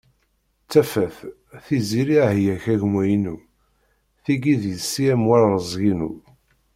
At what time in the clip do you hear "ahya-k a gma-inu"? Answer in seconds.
2.27-3.35